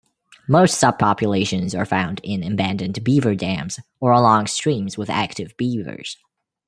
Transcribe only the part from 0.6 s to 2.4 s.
subpopulations are found